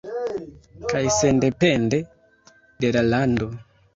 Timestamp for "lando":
3.13-3.53